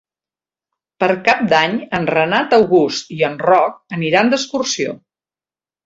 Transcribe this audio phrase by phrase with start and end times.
[1.03, 5.01] Per Cap d'Any en Renat August i en Roc aniran d'excursió.